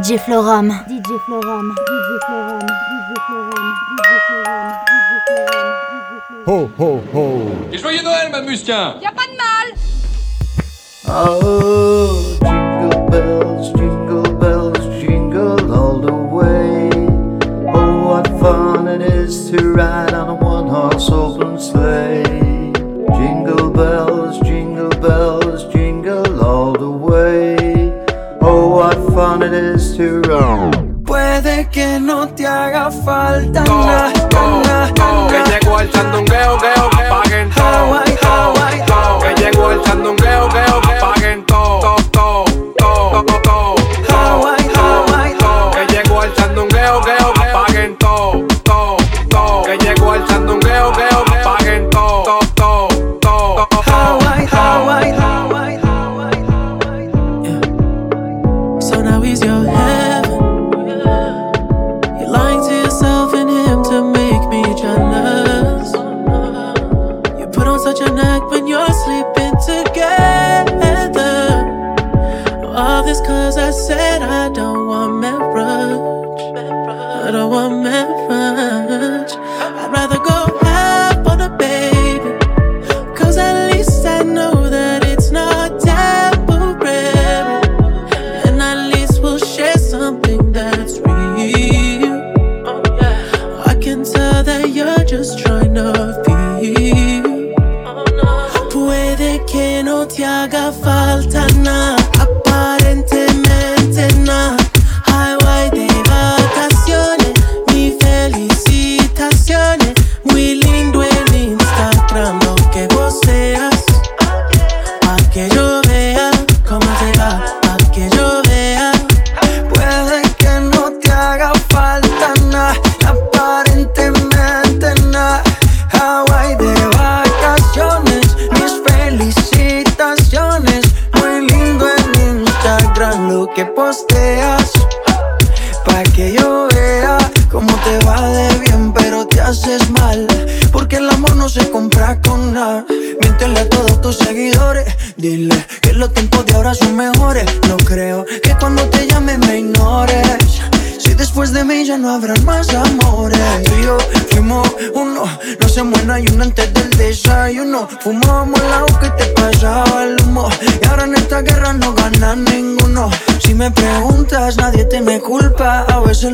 [0.00, 0.70] DJ Florum.
[0.88, 1.76] DJ Florum.
[1.76, 2.64] DJ Florum.
[2.88, 3.68] DJ Florum.
[3.86, 4.72] DJ Florum.
[5.90, 6.44] DJ Florum.
[6.46, 7.24] Ho ho ho.
[7.70, 8.94] Et joyeux Noël, ma musquin.
[9.02, 9.68] Y a pas de mal.
[11.06, 16.88] Oh, jingle bells, jingle bells, jingle all the way.
[17.74, 22.39] Oh, what fun it is to ride on a one-horse open sleigh.
[31.04, 33.62] Puede que no te haga falta
[35.28, 36.58] Que llegó el sandungueo,
[39.20, 40.19] Que llegó el sandungueo.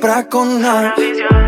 [0.00, 1.39] compra con nadie.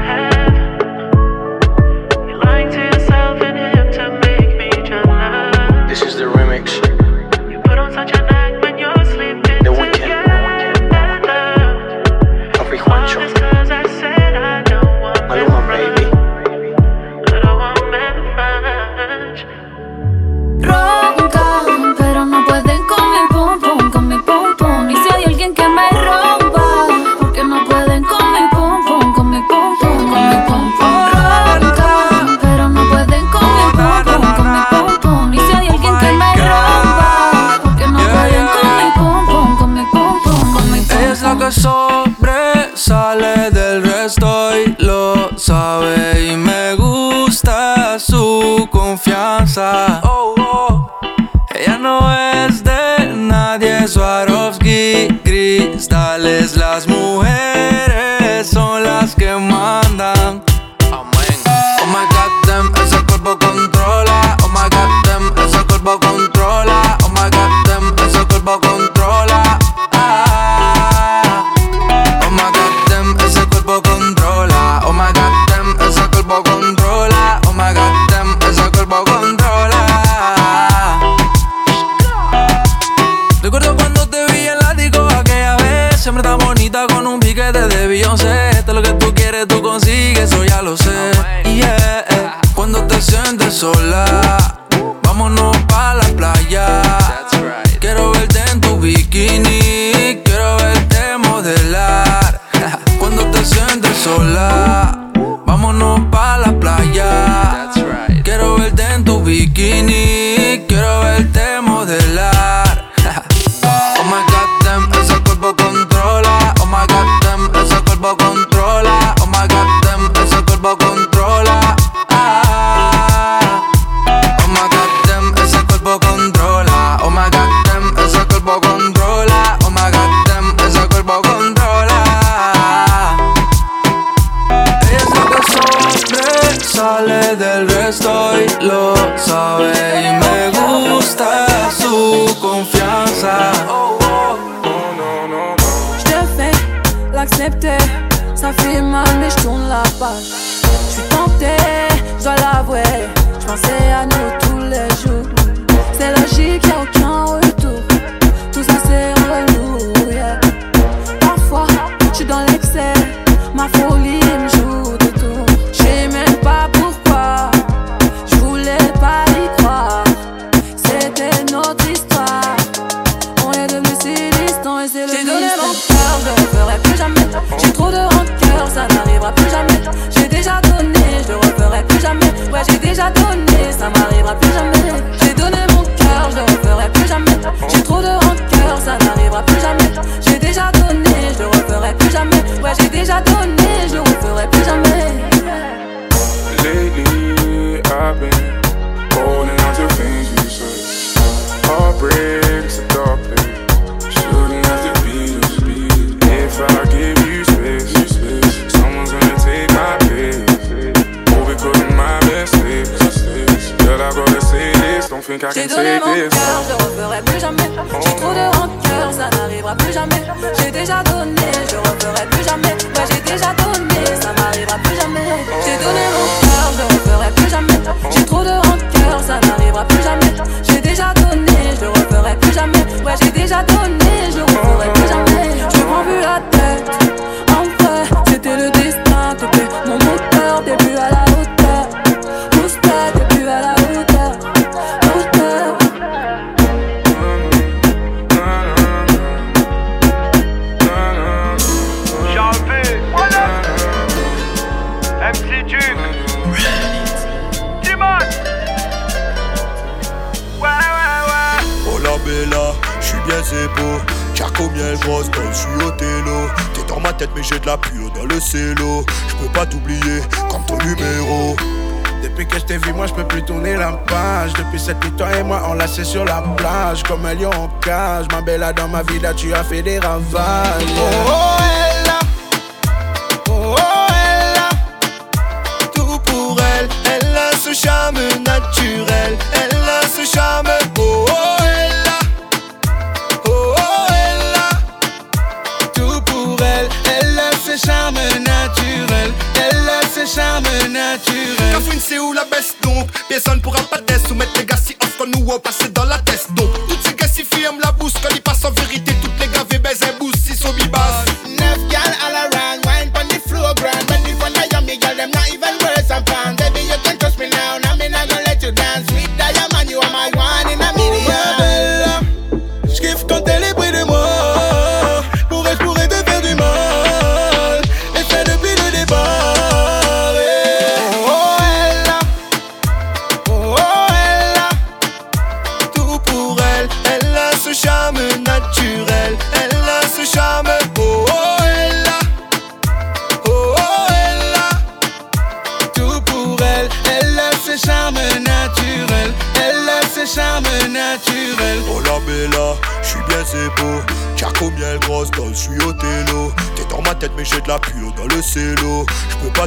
[302.04, 303.08] C'est où la baisse donc?
[303.28, 306.18] Personne pourra pas te soumettre les gars si offre nous au passé dans la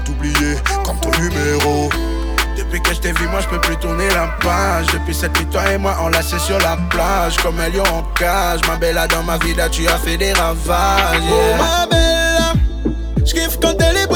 [0.02, 1.90] t'oublier comme ton numéro.
[2.58, 4.88] Depuis que je t'ai vu, moi je peux plus tourner la page.
[4.94, 8.04] Depuis cette nuit, toi et moi on enlacés sur la plage, comme un lion en
[8.18, 8.62] cage.
[8.68, 11.22] Ma bella, dans ma vie là, tu as fait des ravages.
[11.30, 12.54] Oh ma bella,
[13.26, 14.08] je kiffe quand elle est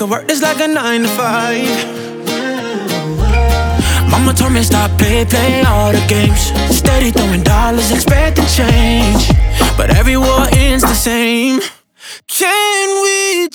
[0.00, 1.68] could work this like a nine to five.
[4.10, 6.40] Mama told me stop play, play all the games.
[6.74, 9.28] Steady throwing dollars, expect expecting change.
[9.76, 11.60] But every war ends the same.
[12.28, 13.48] Can we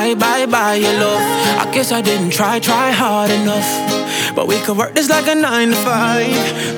[0.00, 1.22] buy, buy, buy your love.
[1.62, 3.68] I guess I didn't try, try hard enough.
[4.34, 6.26] But we could work this like a nine to five.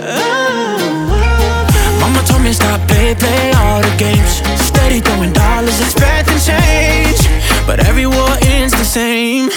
[0.01, 2.01] Oh, oh.
[2.01, 4.33] Mama told me stop play, play all the games.
[4.67, 7.21] Steady throwing dollars, expecting change.
[7.67, 9.51] But every war ends the same.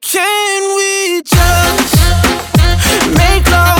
[0.00, 1.94] Can we just
[3.14, 3.75] make love?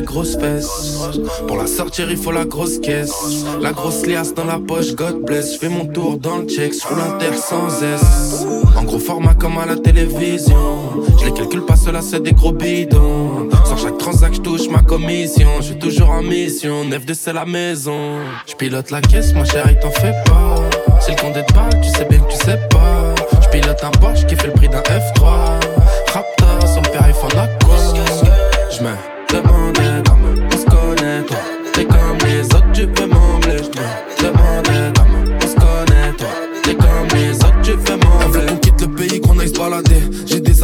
[0.00, 1.08] Grosses fesses.
[1.46, 3.12] Pour la sortir, il faut la grosse caisse.
[3.60, 5.54] La grosse liasse dans la poche, God bless.
[5.54, 8.46] Je fais mon tour dans le check, je l'inter sans S.
[8.76, 11.04] En gros format comme à la télévision.
[11.20, 13.48] Je les calcule pas, cela c'est des gros bidons.
[13.66, 15.48] Sur chaque transac, touche ma commission.
[15.58, 18.18] Je suis toujours en mission, 9 de c'est la maison.
[18.46, 20.56] Je pilote la caisse, ma chérie, t'en fais pas.
[21.00, 23.14] Si le compte de balle, tu sais bien que tu sais pas.
[23.42, 25.24] Je pilote un Porsche qui fait le prix d'un F3.
[26.12, 27.48] Raptor, son père il font la.
[28.76, 31.38] Je me demandais comment on se connaît toi.
[31.72, 36.28] T'es comme les autres, tu veux m'embler Je me demandais comment on se connaît toi.
[36.62, 40.02] T'es comme les autres, tu veux m'embler qu'on quitte le pays, qu'on aille se balader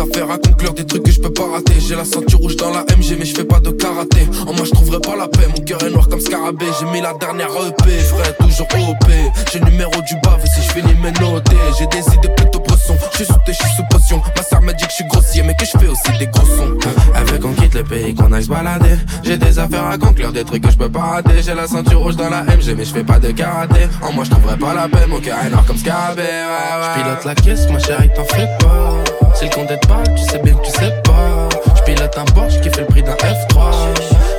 [0.00, 1.74] affaires à conclure, des trucs que je peux pas rater.
[1.78, 4.26] J'ai la ceinture rouge dans la MG mais je fais pas de karaté.
[4.46, 6.66] En moi je trouverai pas la paix, mon cœur est noir comme scarabée.
[6.78, 9.10] J'ai mis la dernière EP, frère, toujours OP
[9.52, 13.16] J'ai numéro du bave si je finis mes notés J'ai des idées plutôt bresson, je
[13.16, 14.22] suis sous thé, je suis sous potion.
[14.36, 16.46] Ma sœur m'a dit que je suis grossier mais que je fais aussi des gros
[16.46, 16.78] sons.
[17.14, 18.96] Elle veut qu'on quitte le pays, qu'on aille se balader.
[19.22, 21.42] J'ai des affaires à conclure, des trucs que je peux pas rater.
[21.42, 23.88] J'ai la ceinture rouge dans la MG mais je fais pas de karaté.
[24.02, 26.96] En moi je trouverai pas la paix, mon cœur est noir comme scarabée ouais.
[26.96, 29.00] Je pilote la caisse, ma chérie t'en fais pas
[29.40, 31.48] c'est le compte d'être pâle, tu sais bien que tu sais pas.
[31.76, 33.56] J'pilote un Porsche qui fait le prix d'un F3.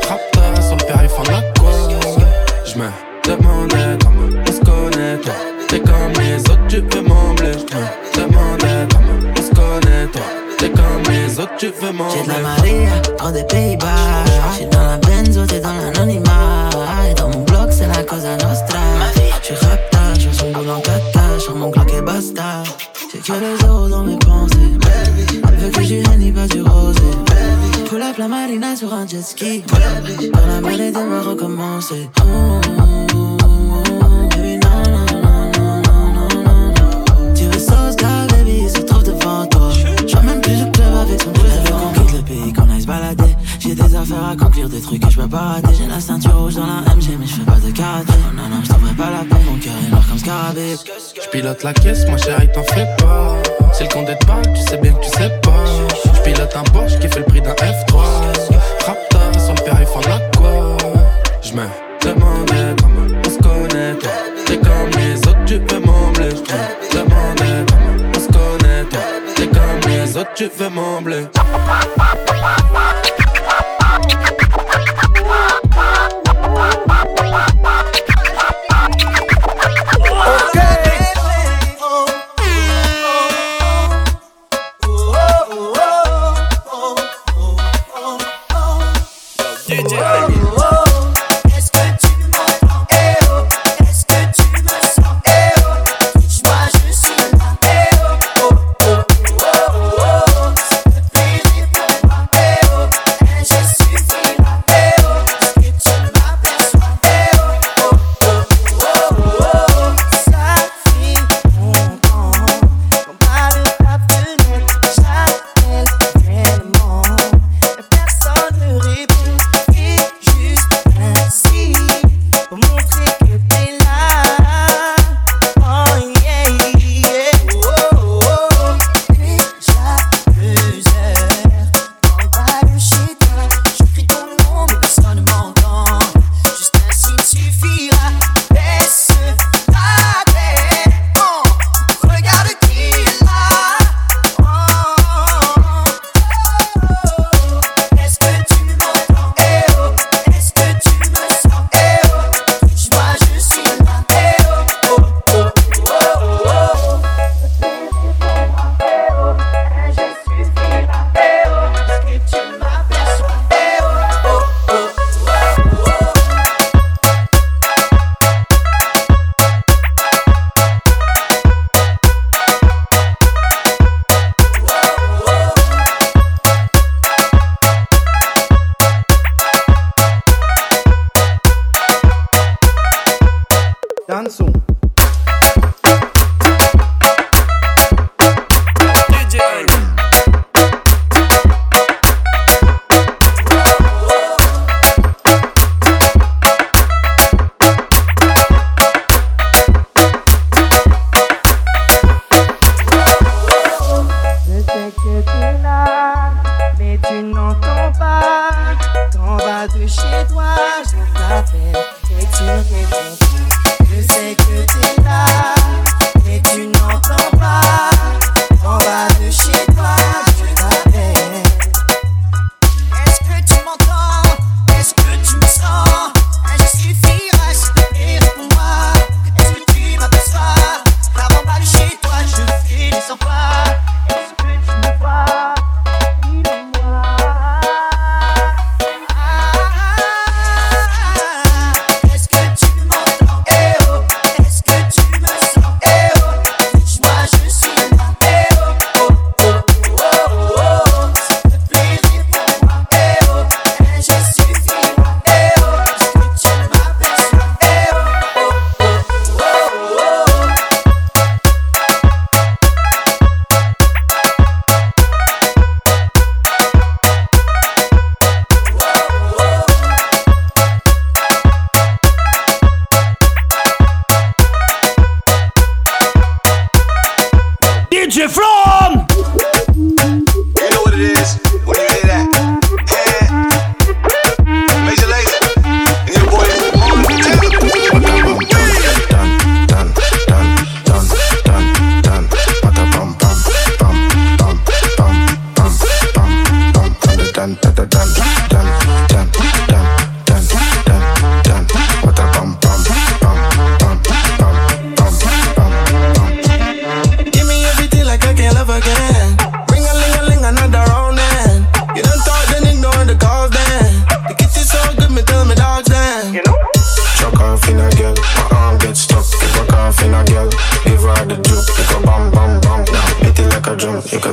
[0.08, 1.72] Rapta sur le périph' en aqua.
[2.65, 2.84] J'me
[3.25, 5.34] demandais comment on se connaît, toi.
[5.70, 7.53] T'es comme les autres, tu veux m'embler.
[7.53, 10.22] J'me demandais comment on se connaît, toi.
[10.60, 12.20] T'es comme les autres, tu veux m'embler.
[12.20, 12.91] J'ai de la Maria,
[13.24, 13.88] en des Pays-Bas.
[14.53, 16.70] J'suis dans la Benzo, t'es dans l'anonymat.
[17.10, 18.77] Et dans mon bloc, c'est la Cosa Nostra.
[19.41, 21.39] J'suis rapta, j'suis son boulot en tata.
[21.39, 22.62] J'suis mon Glock et basta
[23.22, 24.58] que les eaux dans mes pensées.
[25.44, 27.00] Elle veut que je n'y pas du rosé.
[27.88, 29.63] Pull up la marina sur un jet ski.
[29.68, 32.10] Dans la mer et des recommencer.
[43.72, 45.74] J'ai des affaires, à accomplir des trucs que je peux pas rater.
[45.78, 48.12] J'ai la ceinture rouge dans la MG, mais je fais pas de karaté.
[48.28, 50.75] Oh non, non, je pas la paix, mon cœur est noir comme scarabée.
[51.16, 53.38] Je pilote la caisse, ma chérie, t'en fais pas.
[53.72, 55.63] C'est le compte pas, tu sais bien que tu sais pas.
[56.13, 57.96] Je pilote un Porsche qui fait le prix d'un F3.
[58.86, 60.78] Raptor, son père, il la quoi?
[61.42, 61.66] Je me
[62.04, 64.12] demandais comment on se connaît, toi.
[64.48, 66.32] T'es comme les autres, tu peux m'embler.
[66.32, 69.00] Je me demandais comment on se connaît, toi.
[69.34, 71.25] T'es comme les autres, tu veux m'embler.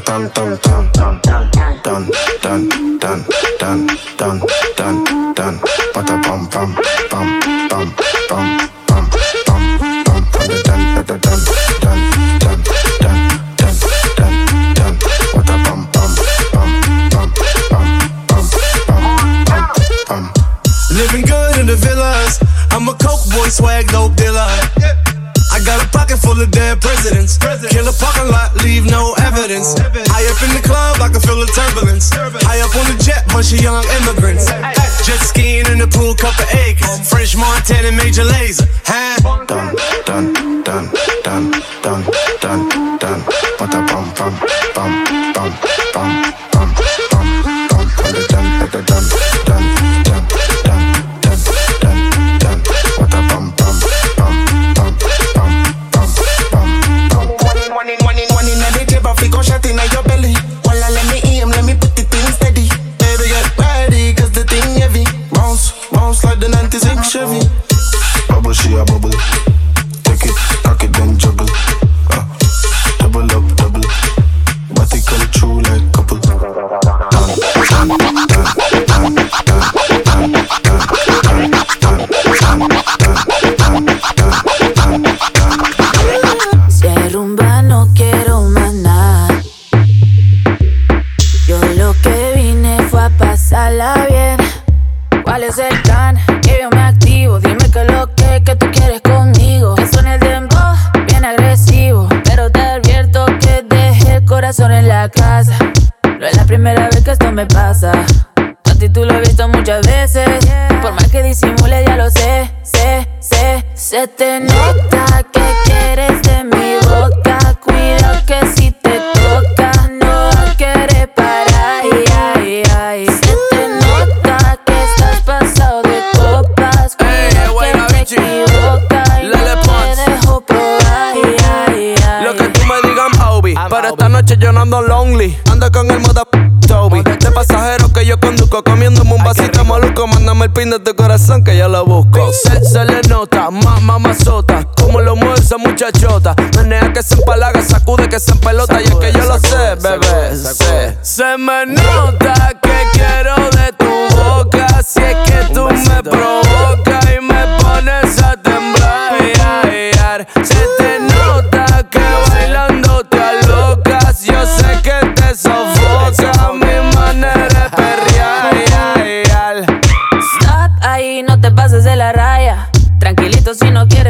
[0.08, 0.97] tam tam tam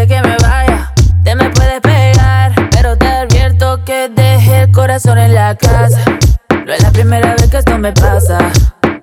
[0.07, 0.93] que me vaya.
[1.25, 6.03] Te me puedes pegar, pero te advierto que dejé el corazón en la casa.
[6.65, 8.39] No es la primera vez que esto me pasa.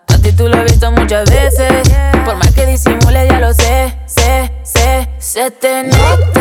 [0.08, 1.84] A ti tú lo he visto muchas veces.
[2.24, 6.35] Por más que disimule, ya lo sé, sé, sé, se te nota.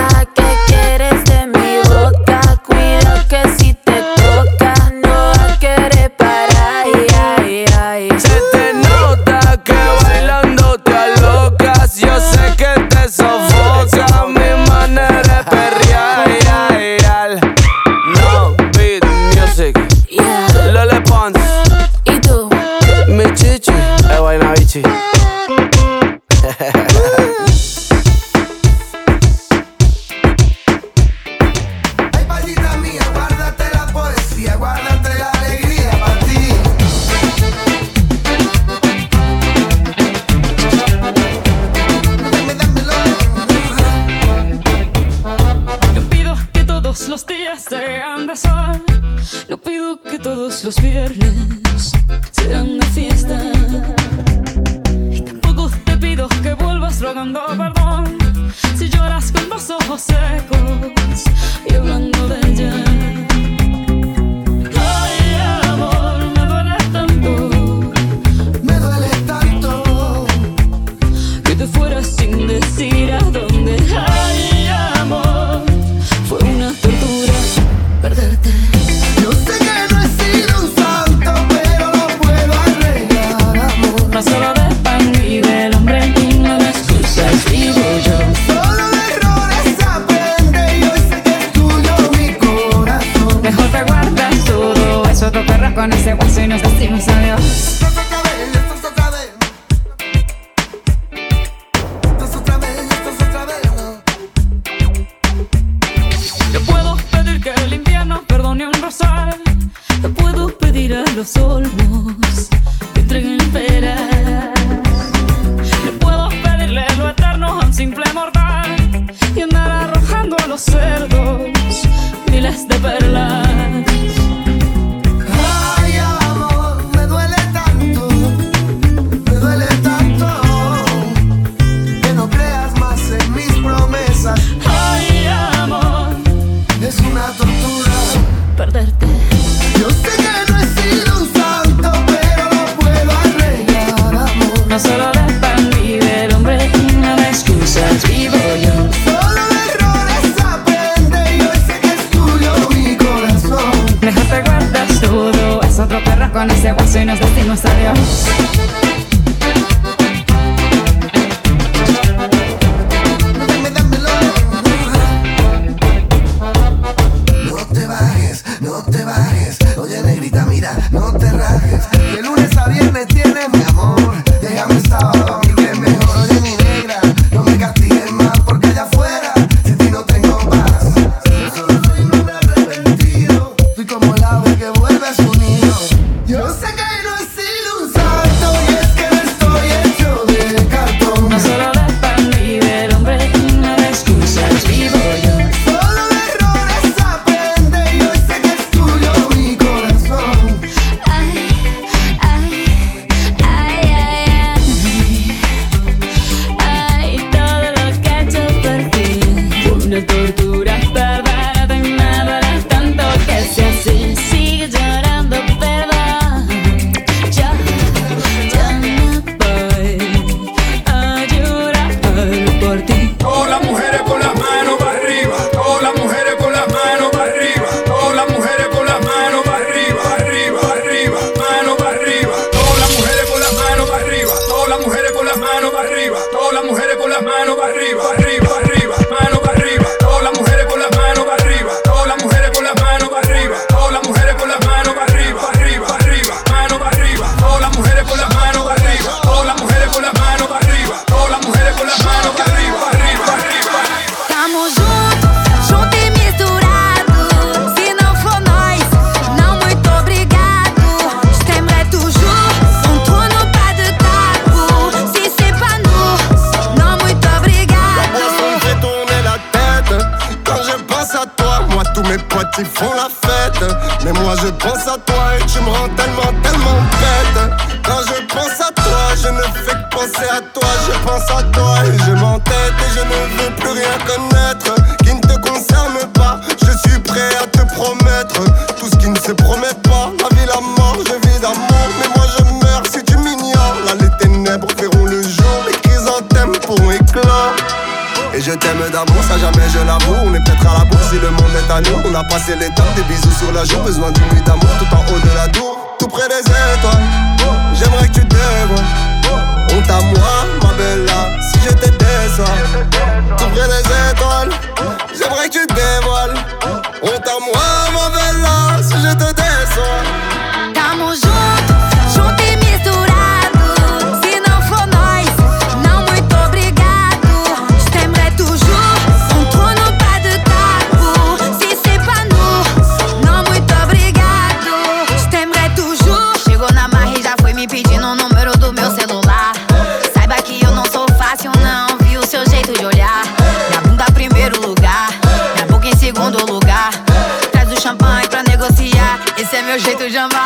[349.74, 350.43] Meu jeito de amar.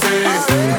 [0.00, 0.75] dances.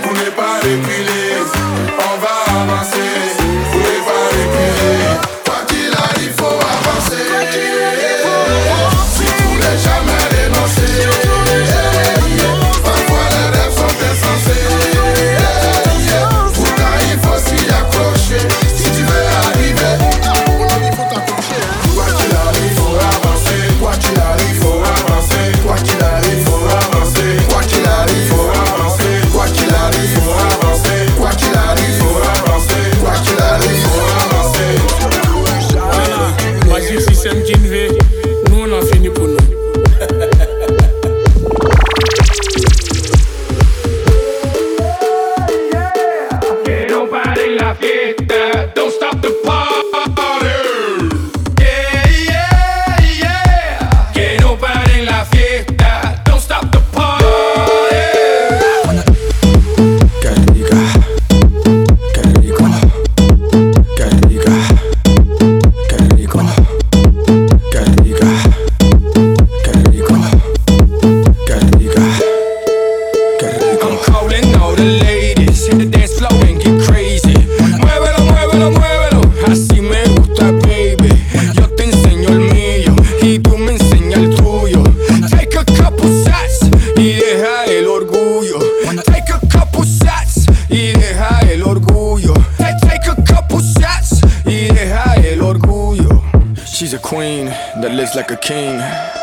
[98.48, 99.17] King.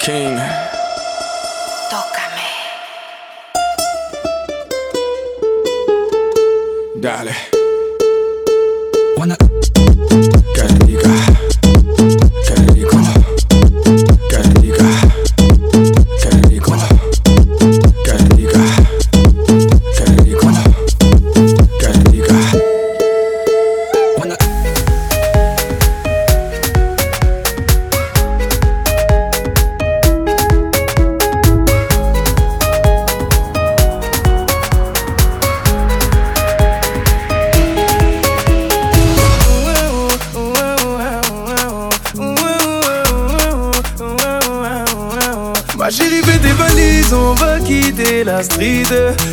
[0.00, 0.79] King.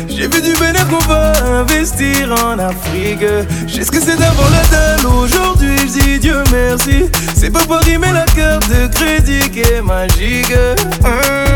[0.08, 3.24] J'ai vu du bénéfice qu'on va investir en Afrique.
[3.66, 7.06] Je sais ce que c'est d'avoir la dalle aujourd'hui, je dis Dieu merci.
[7.34, 10.52] C'est pas Paris, la carte de crédit qui est magique.
[11.02, 11.48] Mmh.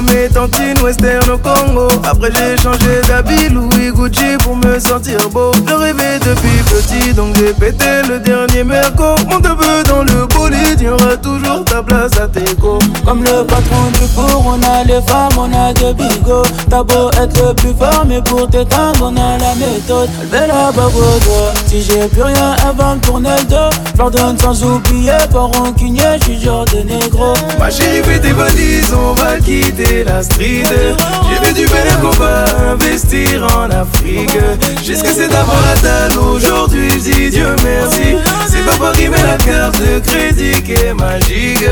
[0.00, 1.88] Mes tantines western au Congo.
[2.04, 5.52] Après j'ai changé d'habit Louis Gucci pour me sentir beau.
[5.68, 9.14] Je rêvais depuis petit donc j'ai pété le dernier merco.
[9.30, 12.78] Mon peu dans le bolide, y aura toujours ta place à tes go.
[13.04, 16.46] Comme le patron du cours, on a les femmes, on a de bigots.
[16.70, 20.08] T'as beau être le plus fort, mais pour t'éteindre, on a la méthode.
[20.22, 21.52] Elle veut la au doigt.
[21.66, 23.76] Si j'ai plus rien, elle va me tourner le dos.
[23.96, 27.34] J'ordonne sans oublier, pas rancunier, j'suis genre de négro.
[27.58, 30.62] Ma chérie, fais tes valises, on va quitter la street.
[30.64, 31.66] J'ai vu du
[32.00, 34.30] qu'on va investir en Afrique.
[34.82, 38.16] J'ai ce que c'est d'avoir la dalle aujourd'hui, je dis Dieu merci.
[38.48, 41.64] C'est pas Paris, mais la carte de crédit qui est magique.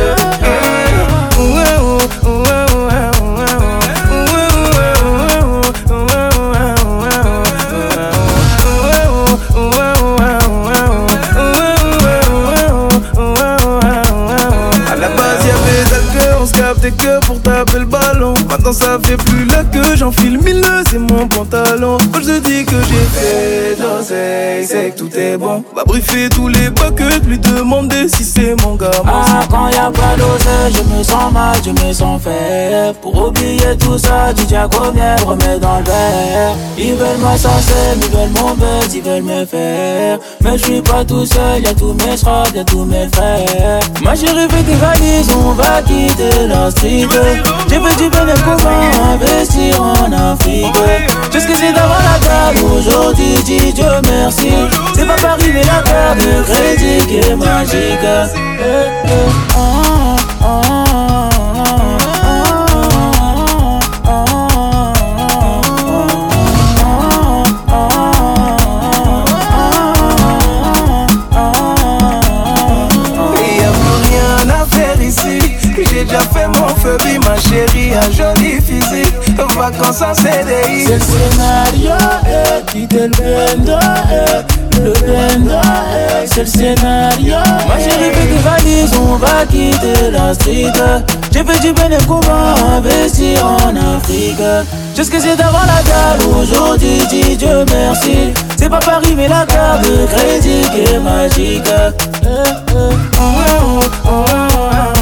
[18.50, 21.98] Maintenant ça fait plus là que j'enfile mille c'est mon pantalon.
[22.12, 25.62] Quand je dis que j'ai fait d'oseille, c'est que tout est bon.
[25.74, 28.92] Va briefer tous les pas que je lui demander si c'est mon gamin.
[29.06, 32.96] Ah, quand y a pas d'oseille, je me sens mal, je me sens faible.
[33.00, 36.56] Pour oublier tout ça, du diago miel, remets dans le verre.
[36.76, 40.18] Ils veulent ma sincère, ils veulent mon buzz, ils veulent me faire.
[40.42, 43.80] Mais je suis pas tout seul, y'a tous mes shrubs, y'a tous mes frères.
[44.02, 47.06] Ma chérie fait des valises, on va quitter la street.
[47.68, 50.66] J'ai fait du et comment investir en Afrique.
[51.30, 54.50] Qu'est-ce que c'est d'avoir la table aujourd'hui, dis Dieu merci.
[54.94, 58.04] C'est pas Paris, mais la carte de crédit qui est magique.
[58.04, 58.66] Eh,
[59.04, 59.10] eh,
[59.56, 61.28] ah, ah,
[62.24, 62.39] ah,
[75.90, 79.12] J'ai déjà fait mon feu, ma chérie, à joli physique.
[79.56, 80.86] Vacances en CDI.
[80.86, 81.90] C'est le scénario,
[82.26, 83.72] eh, le bendo,
[84.10, 87.34] eh, le bendo, eh, c'est le scénario.
[87.68, 90.72] Ma chérie fait des valises, on va quitter la street.
[91.32, 91.98] J'ai fait du bien et
[92.76, 94.40] investir en Afrique?
[94.94, 98.32] C'est d'avoir la dalle aujourd'hui, dis Dieu merci.
[98.56, 101.64] C'est pas Paris, mais la carte de crédit qui est magique.
[102.22, 102.76] Eh, eh,
[103.18, 104.99] oh, oh, oh,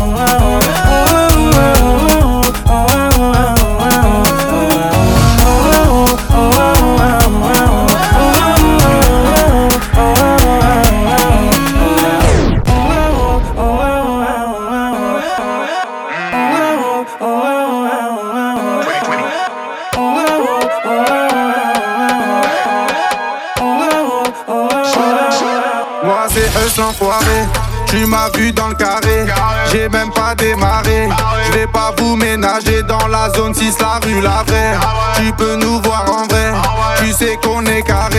[29.70, 31.08] J'ai même pas démarré.
[31.46, 34.74] Je vais pas vous ménager dans la zone 6 la rue la vraie.
[35.16, 36.52] Tu peux nous voir en vrai.
[36.98, 38.17] Tu sais qu'on est carré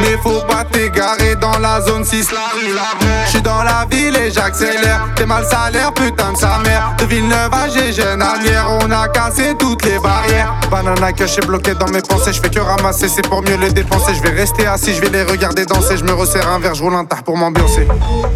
[0.00, 3.26] Mais faut pas t'égarer dans la zone 6 la rue la vraie.
[3.26, 5.08] J'suis dans la ville et j'accélère.
[5.16, 6.94] T'es mal salaire putain de sa mère.
[6.98, 10.54] De Villeneuve à Gégène Anière On a cassé toutes les barrières.
[10.70, 13.08] Banana que j'ai bloqué dans mes pensées Je fais que ramasser.
[13.08, 14.14] C'est pour mieux les dépenser.
[14.14, 15.96] Je vais rester assis je vais les regarder danser.
[15.96, 17.86] Je me resserre un verre je roule un tard pour m'ambiancer.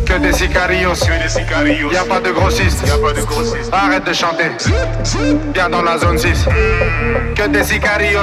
[0.07, 0.95] Que des sicarios.
[1.93, 2.85] Y'a pas de grossistes.
[3.73, 4.51] Arrête de chanter.
[5.55, 6.47] Viens dans la zone 6
[7.35, 8.21] Que des sicarios.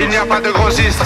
[0.00, 1.02] Il n'y a pas de grossistes.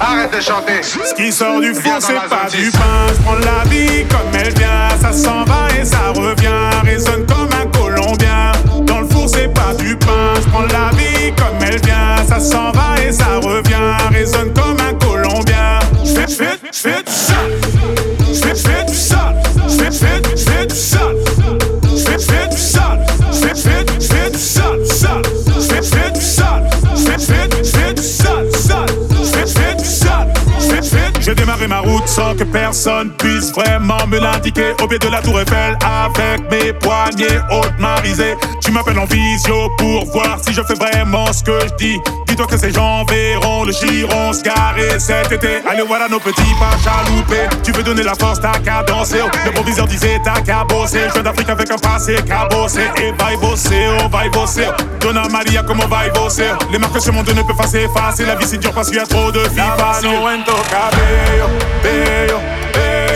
[0.00, 3.06] Arrête de chanter Ce qui sort du four, c'est pas du pain.
[3.08, 4.88] Je prends la vie comme elle vient.
[5.00, 6.70] Ça s'en va et ça revient.
[6.84, 8.52] Résonne comme un Colombien.
[8.86, 10.34] Dans le four, c'est pas du pain.
[10.42, 12.16] Je prends la vie comme elle vient.
[12.28, 13.96] Ça s'en va et ça revient.
[14.12, 15.78] Résonne comme un Colombien.
[16.04, 17.02] Je fais, je fais, je fais
[31.68, 34.72] ma route sans que personne puisse vraiment me l'indiquer.
[34.82, 38.36] Au pied de la tour Eiffel, avec mes poignets hautement risés.
[38.62, 42.00] Tu m'appelles en visio pour voir si je fais vraiment ce que je dis.
[42.26, 44.42] Dis-toi que ces gens verront le giron se
[44.98, 45.60] cet été.
[45.68, 47.48] Allez, voilà nos petits pas chaloupés.
[47.62, 49.20] Tu veux donner la force, t'as qu'à danser.
[49.44, 51.00] Le proviseur disait t'as qu'à bosser.
[51.08, 52.82] Je viens d'Afrique avec un passé cabossé.
[53.02, 54.68] Et va y bosser, on va y bosser.
[55.00, 56.50] Donna Maria, comment va y bosser?
[56.72, 58.24] Les marques sur mon dos ne peuvent pas s'effacer.
[58.24, 60.10] La vie c'est dur parce qu'il y a trop de filles faciles.
[61.98, 62.40] Bello.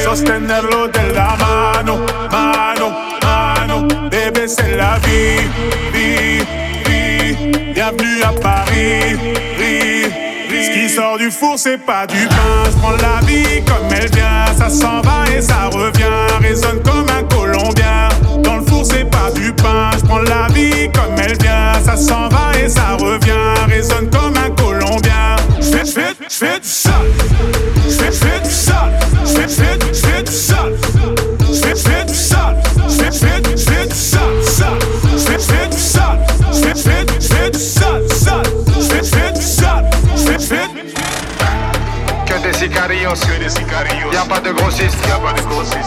[0.02, 3.88] Sostenerlo de la mano, mano.
[4.10, 5.48] Bébé, c'est la vie,
[5.92, 6.44] vie.
[7.74, 9.16] Bienvenue à Paris.
[10.50, 12.70] Ce qui sort du four, c'est pas du pain.
[12.70, 14.46] Je prends la vie comme elle vient.
[14.56, 16.02] Ça s'en va et ça revient.
[16.40, 18.08] Résonne comme un Colombien.
[18.44, 19.90] Dans le four, c'est pas du pain.
[19.98, 21.72] Je prends la vie comme elle vient.
[21.84, 23.54] Ça s'en va et ça revient.
[23.68, 25.36] Résonne comme un Colombien.
[25.58, 26.60] Je fais,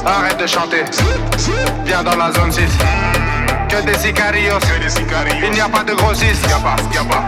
[0.05, 0.83] Arrête de chanter
[1.85, 2.61] Viens dans la zone 6
[3.69, 4.59] Que des sicarios
[5.43, 6.45] Il n'y a pas de grossistes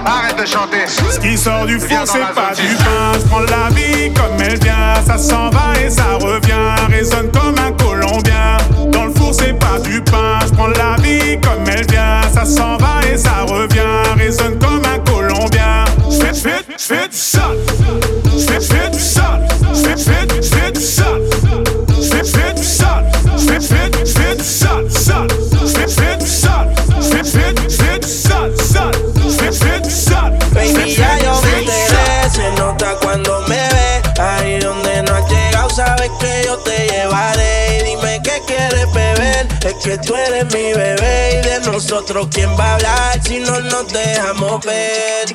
[0.06, 2.76] Arrête de chanter Ce qui sort du four, c'est pas du 6.
[2.78, 3.20] pain.
[3.20, 4.96] Je prends la vie comme elle vient.
[5.06, 6.76] Ça s'en va et ça revient.
[6.90, 8.58] Résonne comme un Colombien.
[8.92, 10.40] Dans le four, c'est pas du pain.
[10.46, 12.22] Je prends la vie comme elle vient.
[12.34, 13.82] Ça s'en va et ça revient.
[14.18, 15.86] Résonne comme un Colombien.
[16.10, 17.10] Je fais, je fais, je fais
[36.08, 37.80] sabes que yo te llevaré.
[37.80, 39.48] Y dime qué quieres beber.
[39.66, 41.40] Es que tú eres mi bebé.
[41.40, 45.28] Y de nosotros, ¿quién va a hablar si no nos dejamos ver?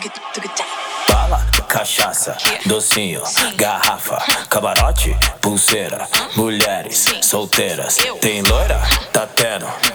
[1.09, 3.23] Bala, cachaça, docinho,
[3.57, 4.19] garrafa,
[4.49, 7.97] camarote, pulseira, mulheres solteiras.
[8.21, 8.81] Tem loira?
[9.13, 9.29] Tá.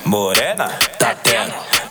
[0.06, 0.78] Morena?
[1.00, 1.16] Tá.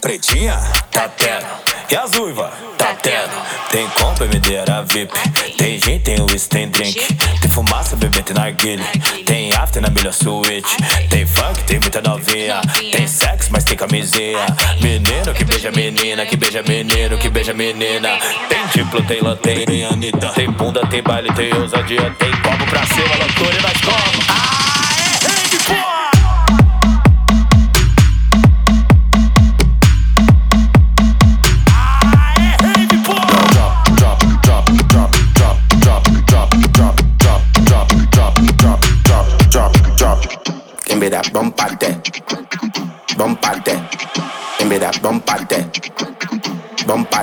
[0.07, 0.57] Pretinha?
[0.93, 1.45] Tá tendo.
[1.91, 2.53] E as uivas?
[2.79, 3.29] Tá tendo.
[3.73, 5.13] Tem compra, medeira VIP.
[5.59, 7.15] Tem gin, tem whisky, tem drink.
[7.41, 8.85] Tem fumaça, bebê, tem narguile.
[9.27, 10.77] Tem after na melhor suíte.
[11.11, 12.61] Tem funk, tem muita novinha.
[12.93, 14.47] Tem sexo, mas tem camisinha.
[14.81, 18.17] Menino que beija menina, que beija menino, que beija menina.
[18.49, 20.29] Tem diplo, tem lanterna, tem Anitta.
[20.29, 22.15] Tem bunda, tem baile, tem ousadia.
[22.17, 24.23] Tem copo pra cima, loucura e nós como.
[24.29, 26.06] Aê, rede, porra!
[40.99, 41.57] That bump.
[43.17, 43.41] Bump
[44.81, 45.27] that bump.
[46.87, 47.15] Bump.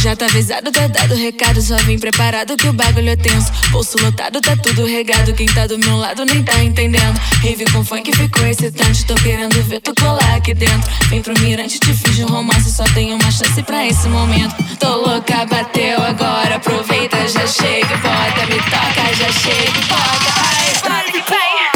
[0.00, 1.62] Já tá avisado, tá dado recado.
[1.62, 3.50] Só vim preparado que o bagulho é tenso.
[3.70, 5.32] Bolso lotado, tá tudo regado.
[5.34, 7.18] Quem tá do meu lado nem tá entendendo.
[7.42, 9.06] Rave com funk ficou excitante.
[9.06, 10.90] Tô querendo ver tu colar aqui dentro.
[11.08, 12.70] Vem pro mirante, te fiz um romance.
[12.72, 14.54] Só tenho uma chance pra esse momento.
[14.78, 16.56] Tô louca, bateu agora.
[16.56, 18.46] Aproveita, já chega e bota.
[18.46, 20.34] Me toca, já chega e bota.
[20.36, 21.75] Ai, vai, vai.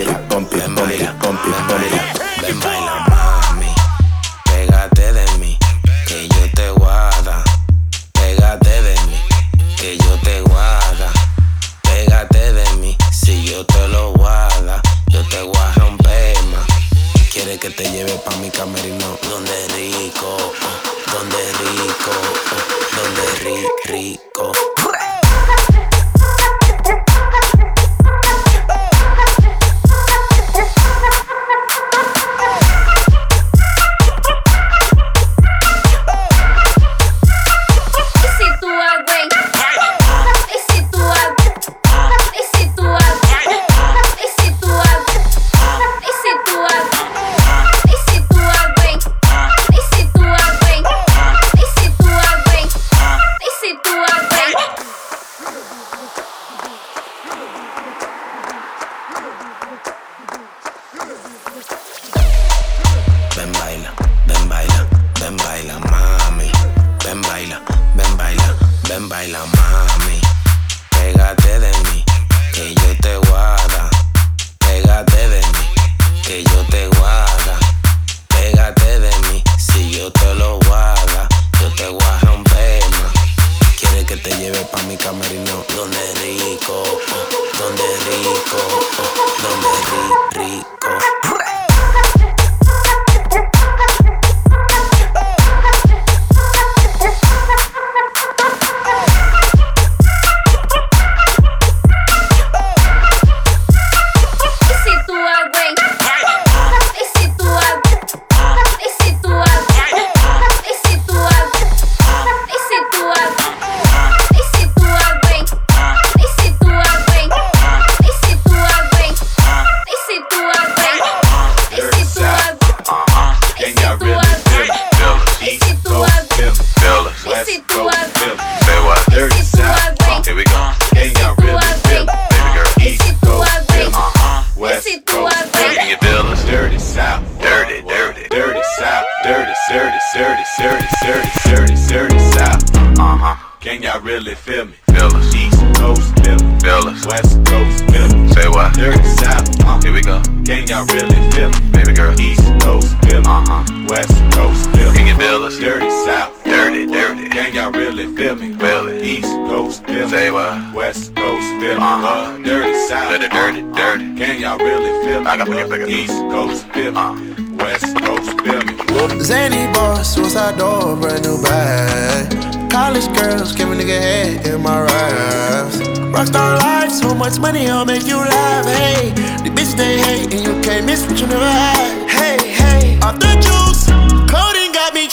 [154.95, 155.57] Can you feel us?
[155.57, 156.43] Dirty South.
[156.43, 156.85] Dirty.
[156.85, 157.29] dirty, dirty.
[157.29, 158.53] Gang, y'all really feel me?
[158.53, 159.03] Feel it.
[159.03, 160.09] East Coast, feel me?
[160.09, 160.73] Say what?
[160.73, 161.81] West Coast, feel me?
[161.81, 162.07] Uh-huh.
[162.07, 164.15] Uh, dirty South, Dirty, dirty, dirty.
[164.15, 165.27] Gang, y'all really feel me?
[165.27, 165.87] I got plenty of bigger.
[165.87, 166.97] East Coast, feel me?
[166.97, 167.55] Uh-huh.
[167.57, 169.23] West Coast, feel me?
[169.23, 172.71] Zany boss, suicide door, brand new bag.
[172.71, 175.77] College girls, give a nigga head in my raps.
[176.15, 178.65] Rockstar life, so much money, I'll make you laugh.
[178.65, 179.11] Hey,
[179.43, 182.09] the bitch they hate, and you can't miss what you never had.
[182.09, 183.70] Hey, hey, off the juice, coding got me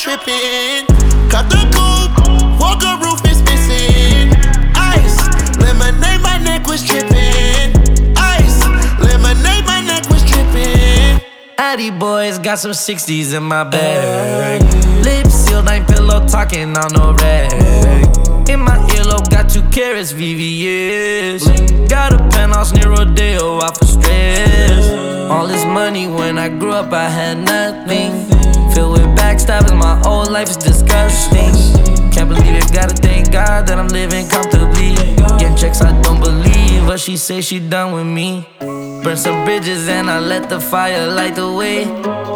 [0.09, 0.87] tripping.
[1.29, 2.17] Cut the coupe,
[2.59, 4.33] walker roof is missing.
[4.75, 5.19] Ice,
[5.59, 7.77] lemonade, my neck was tripping.
[8.17, 8.59] Ice,
[9.05, 11.21] lemonade, my neck was tripping.
[11.59, 14.63] Addy boys got some 60s in my bag.
[15.05, 17.53] Lips sealed, ain't pillow talking on no rag.
[18.49, 21.89] In my earlobe, got two carrots, VVS.
[21.89, 25.31] Got a penthouse near Rodeo, out for stress.
[25.31, 28.38] All this money when I grew up, I had nothing.
[29.39, 31.55] Backstabbing, my whole life is disgusting.
[32.11, 34.97] Can't believe it, gotta thank God that I'm living comfortably.
[35.39, 38.49] Getting checks, I don't believe, but she say she done with me.
[38.59, 41.85] Burn some bridges and I let the fire light the way.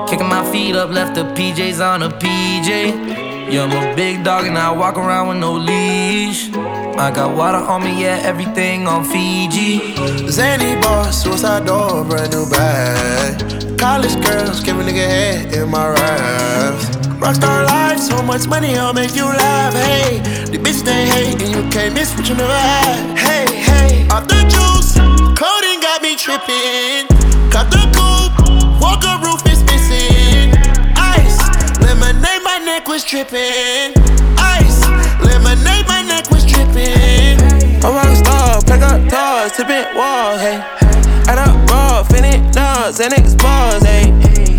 [0.08, 3.50] Kicking my feet up, left the PJs on a PJ.
[3.52, 6.50] Yeah, I'm a big dog and I walk around with no leash.
[6.98, 9.96] I got water on me, yeah, everything on Fiji.
[10.28, 13.78] Zany boss, suicide door, brand new bag.
[13.78, 16.84] College girls, give a nigga head in my raps.
[17.18, 19.74] Rockstar life, so much money, I'll make you laugh.
[19.74, 23.18] Hey, the bitch they hate, and you can't miss what you never had.
[23.18, 24.94] Hey, hey, off the juice,
[25.38, 27.08] coding got me tripping.
[27.50, 30.54] Cut the coupe, walker roof is missing.
[30.96, 31.38] Ice,
[31.80, 33.94] lemonade, my neck was tripping.
[34.38, 34.80] Ice,
[35.20, 35.81] lemonade,
[37.84, 40.62] A rock star, pack up toys, tipping walls, hey.
[41.26, 44.12] Add up raw, finish nuts, and explores, hey.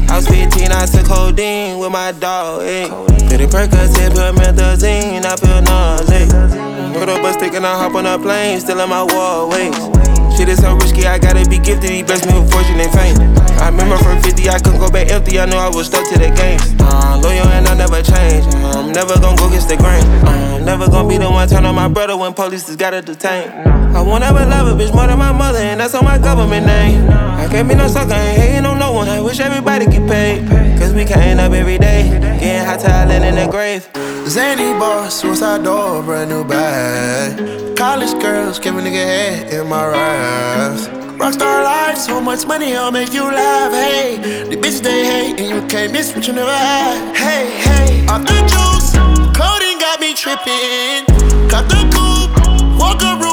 [0.10, 2.90] I was 15, I took codeine with my dog, hey.
[3.30, 6.34] Pretty Percocet, put methazine, I feel nauseous.
[6.98, 9.80] Put up a stick and I hop on a plane, still in my wall, waist.
[10.36, 11.92] Shit is so risky, I gotta be gifted.
[11.92, 13.43] He blessed me with fortune and fame.
[13.64, 15.40] I remember from 50, I couldn't go back empty.
[15.40, 16.60] I knew I was stuck to the game.
[16.82, 18.44] Uh, loyal and I never change.
[18.54, 20.04] Uh, I'm never gonna go against the grain.
[20.04, 23.02] Uh, I'm never gonna be the one turn on my brother when police just gotta
[23.02, 23.50] detain.
[23.96, 26.66] I won't ever love a bitch more than my mother, and that's on my government
[26.66, 27.10] name.
[27.10, 29.08] I can't be no sucker, ain't hating on no one.
[29.08, 30.46] I wish everybody get paid.
[30.78, 32.10] Cause we can't up every day.
[32.42, 33.88] Getting hot talent in the grave.
[34.28, 37.78] Zany boss, suicide door, brand new bag.
[37.78, 41.03] College girls, give a nigga head in my raps.
[41.18, 43.72] Rockstar life, so much money, I'll make you laugh.
[43.72, 44.18] Hey,
[44.50, 47.16] the bitch they hate, and you can't miss what you never had.
[47.16, 48.92] Hey, hey, off the juice,
[49.38, 51.06] coding got me tripping.
[51.50, 52.34] Cut the coupe,
[52.80, 53.33] walker roof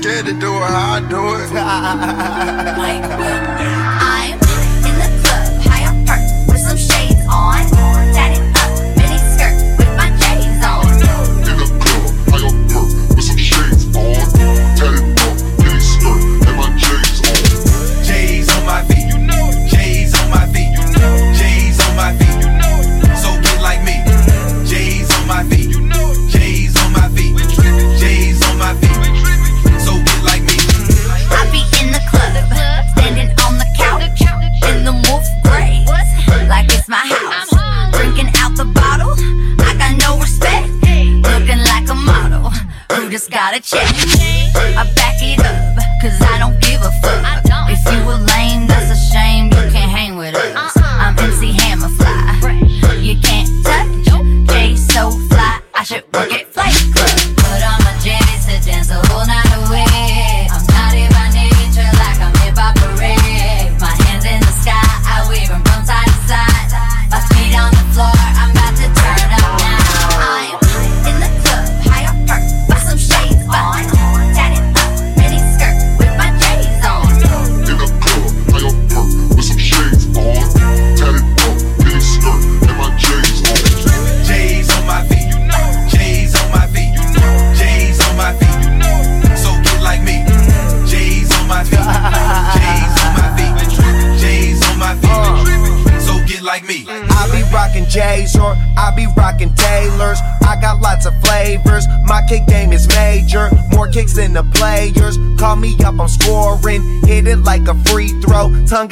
[0.00, 1.34] scared to do it I do
[4.00, 4.05] it.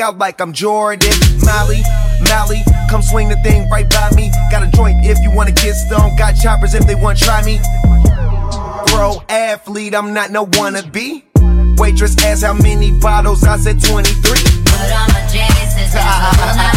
[0.05, 1.09] out like I'm Jordan.
[1.45, 1.81] Molly,
[2.29, 4.31] Molly, come swing the thing right by me.
[4.51, 6.19] Got a joint if you wanna get stoned.
[6.19, 7.59] Got choppers if they wanna try me.
[8.89, 11.23] Pro athlete, I'm not no wannabe.
[11.79, 14.15] Waitress asked how many bottles, I said 23.
[14.21, 16.71] Put on my jeans,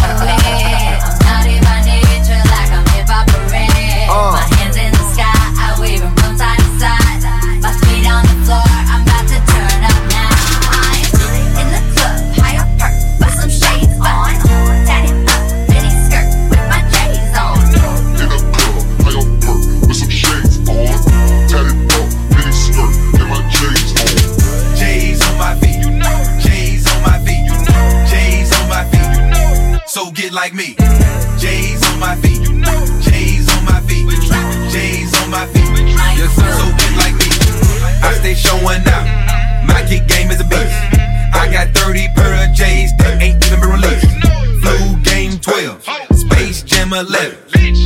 [46.97, 47.37] 11.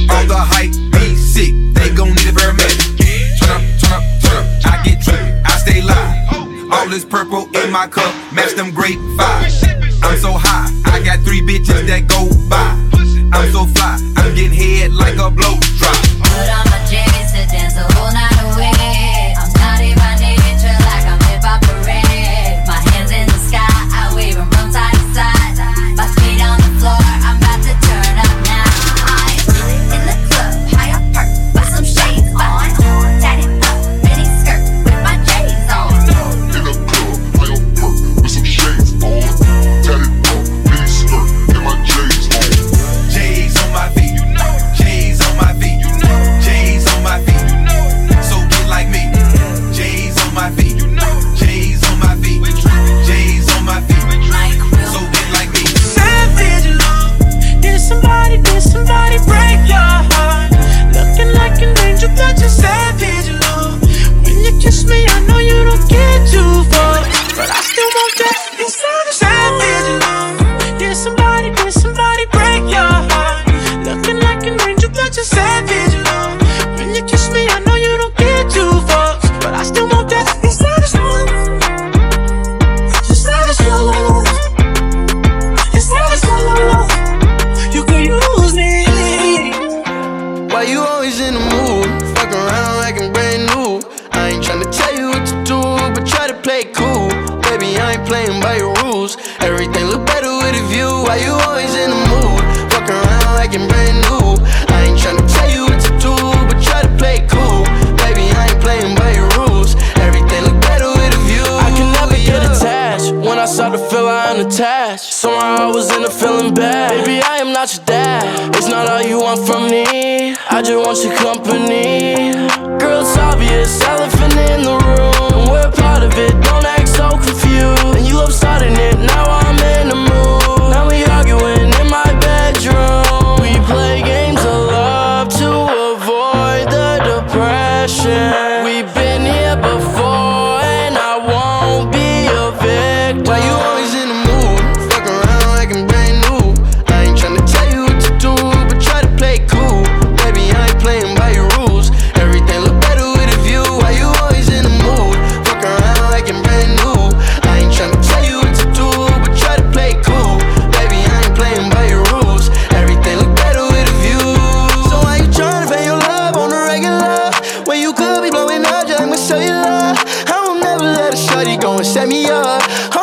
[0.10, 2.96] On the hype, be sick, they gon' never a paramedic.
[3.40, 4.66] Turn up, turn up, turn up.
[4.66, 6.72] I get trippy, I stay live.
[6.72, 9.68] All this purple in my cup, match them great vibes.
[10.02, 12.72] I'm so high, I got three bitches that go by.
[13.36, 16.71] I'm so fly, I'm getting head like a blow drop.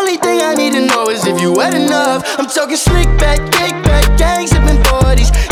[0.08, 2.24] Only thing I need to know is if you wet enough.
[2.38, 5.47] I'm talking slick back, kick back, gang sipping 40s.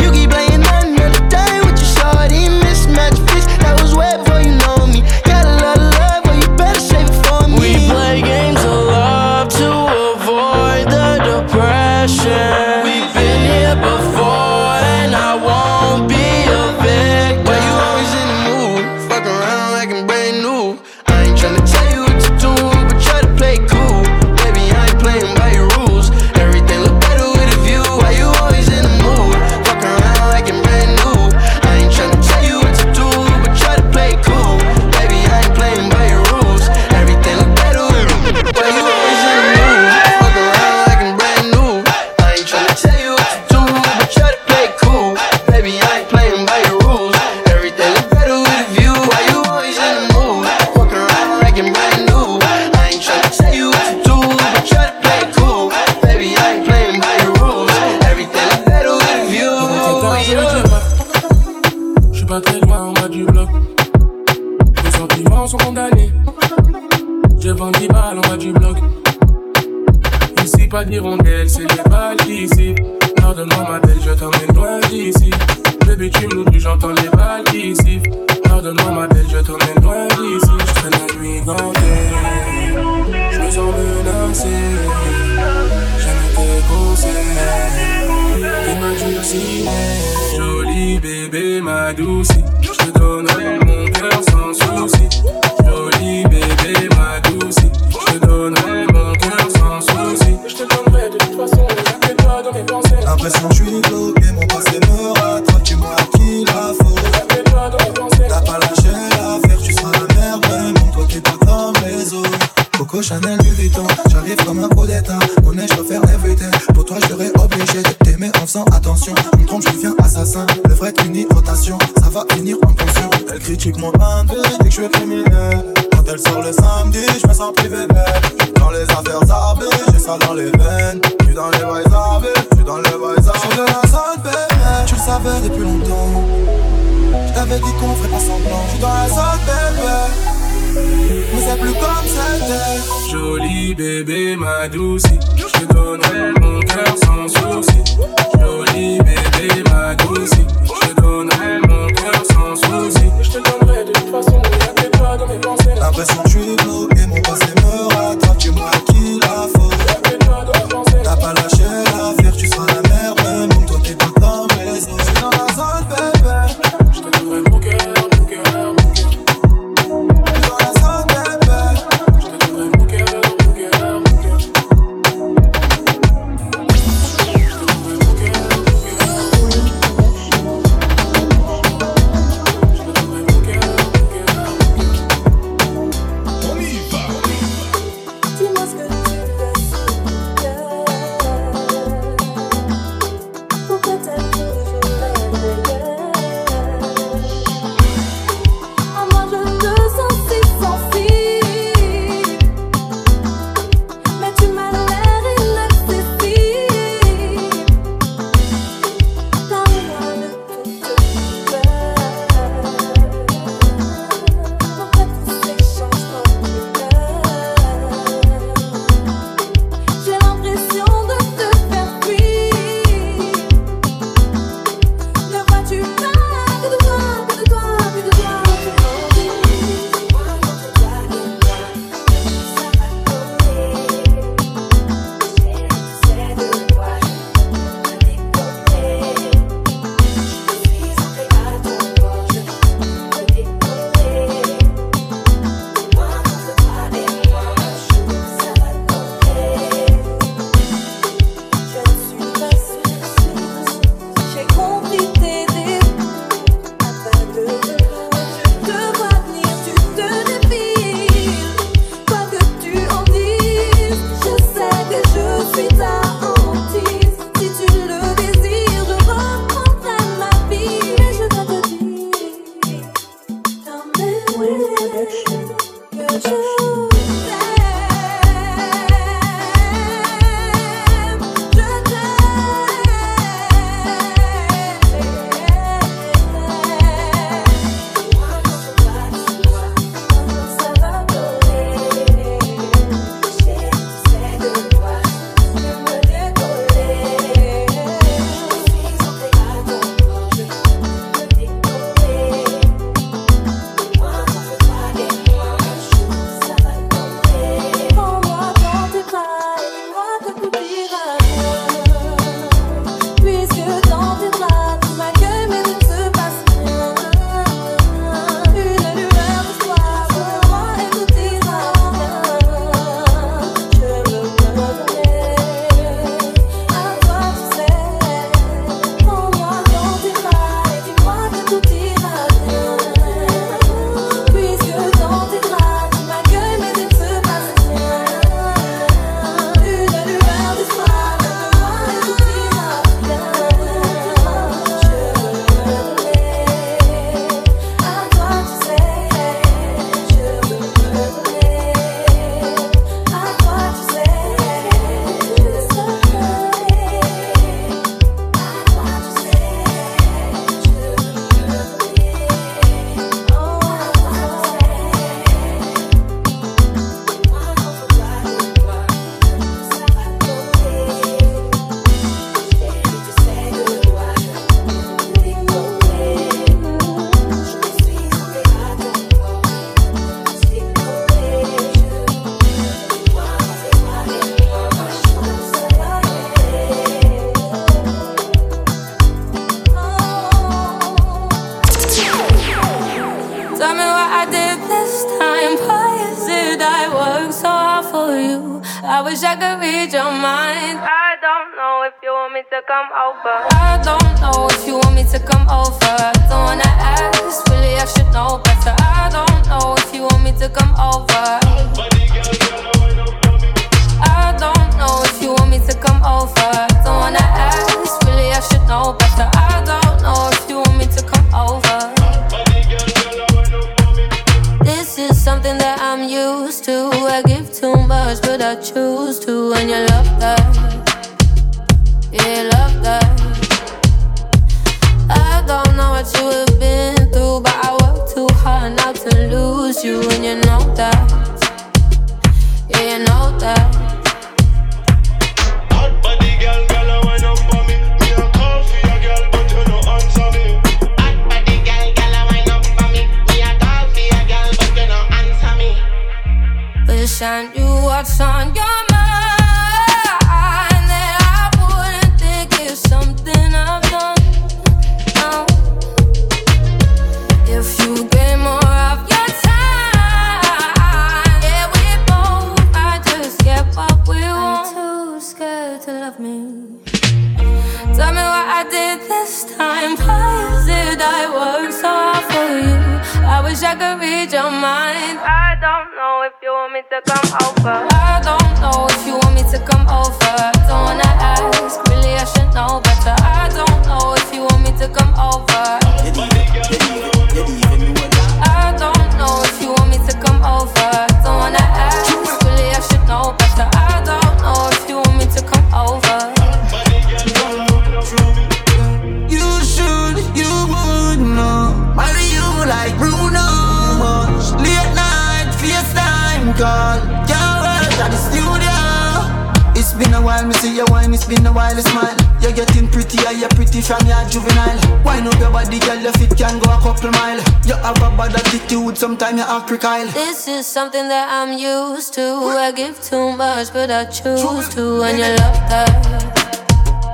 [527.99, 530.13] Have a bad attitude, sometimes you act recile.
[530.13, 532.23] This is something that I'm used to.
[532.23, 535.03] I give too much, but I choose to.
[535.03, 535.91] And you love that.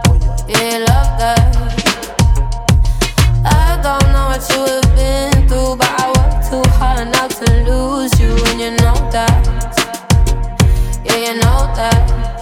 [0.07, 1.57] Oh, yeah, you love that.
[3.45, 7.47] I don't know what you have been through, but I work too hard not to
[7.69, 8.33] lose you.
[8.51, 9.43] And you know that.
[11.05, 12.42] Yeah, you know that.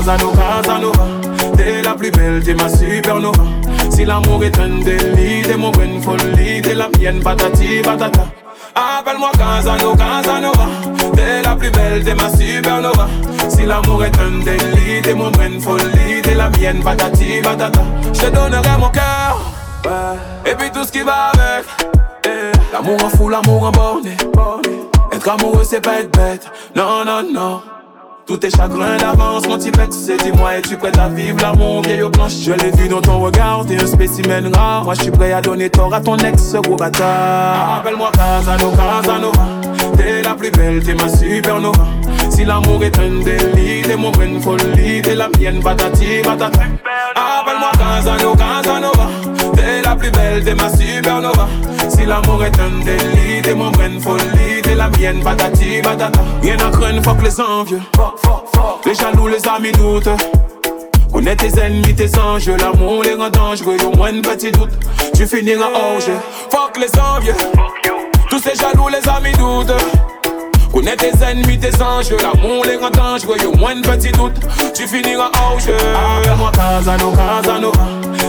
[0.00, 1.04] Casanova, Casanova.
[1.58, 3.44] T'es la plus belle, t'es ma supernova.
[3.90, 8.24] Si l'amour est un délit, t'es mon bonne folie T'es la mienne, patati patata.
[8.74, 10.66] Appelle-moi Casanova, Casanova.
[11.14, 13.08] T'es la plus belle, t'es ma supernova.
[13.50, 17.82] Si l'amour est un délit, t'es mon bonne folie T'es la mienne, patati patata.
[18.14, 19.38] Je te donnerai mon cœur.
[20.46, 21.66] Et puis tout ce qui va avec.
[22.72, 24.16] L'amour en fou, l'amour en borné
[25.12, 26.50] Être amoureux c'est pas être bête.
[26.74, 27.60] Non, non, non
[28.30, 32.34] tous tes chagrins d'avance, mon petit c'est dis-moi, es-tu prête à vivre l'amour vieille planches
[32.44, 34.84] Je l'ai vu dans ton regard, t'es un spécimen rare.
[34.84, 37.78] Moi, je suis prêt à donner tort à ton ex, gros bâtard.
[37.80, 39.42] Appelle-moi Casanova, Casanova.
[39.96, 41.84] T'es la plus belle, t'es ma supernova.
[42.30, 46.60] Si l'amour est un délit, t'es mon bonne folie, t'es la mienne, patati, patata.
[47.16, 49.29] Appelle-moi Casanova, Casanova.
[49.90, 51.48] La plus belle, t'es ma supernova.
[51.88, 56.20] Si l'amour est un délit, t'es mon bonne folie, t'es la mienne, patati, patata.
[56.40, 57.80] Rien à craindre, fuck les envieux.
[58.86, 60.08] Les jaloux, les amis doutent.
[61.12, 64.78] Connais tes ennemis, tes anges, l'amour les rend dangereux, y'a moins de petits doutes.
[65.12, 66.12] Tu finiras orge.
[66.50, 67.34] Fuck les envieux.
[68.30, 69.72] Tous ces jaloux, les amis doutent.
[70.72, 74.40] Connais tes ennemis, tes anges, l'amour les rend dangereux, y'a moins de petits doutes.
[74.74, 75.64] Tu finiras orge.
[75.68, 77.80] Appelle-moi Casanova, Casanova.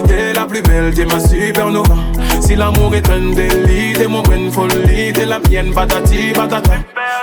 [0.08, 1.96] T'es la plus belle, t'es ma supernova.
[2.42, 6.72] Si l'amour est un délit, t'es mon bonne folie, t'es la mienne, patati patata.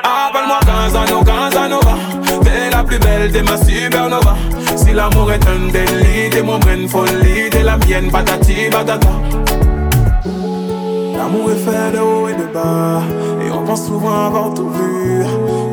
[0.05, 1.95] Appelle-moi Casanova, Casanova.
[2.45, 4.37] T'es la plus belle, t'es ma supernova.
[4.77, 9.09] Si l'amour est un délit, t'es mon bonne folie, t'es la mienne, patati patata.
[11.17, 13.03] L'amour est fait de haut et de bas,
[13.59, 15.25] on pense souvent avoir tout vu.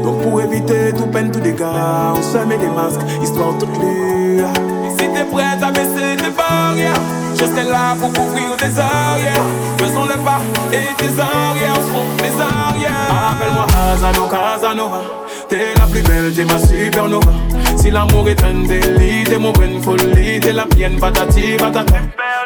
[0.04, 4.38] Donc pour éviter tout peine, tout dégât, on se met des masques, histoire les.
[4.38, 7.02] Et si t'es prête à baisser tes barrières,
[7.36, 9.46] je serai là pour couvrir tes arrières.
[9.78, 13.32] Faisons le pas et tes arrières seront mes arrières.
[13.32, 15.02] Appelle-moi Hazano Casanova,
[15.50, 17.32] t'es la plus belle, t'es ma supernova.
[17.78, 21.96] Si l'amour est un délit, t'es mon bonne folie, t'es la mienne, patati patata.